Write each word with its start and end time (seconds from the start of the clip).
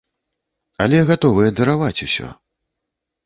Але 0.85 0.97
гатовыя 1.09 1.49
дараваць 1.59 2.03
усё. 2.09 2.31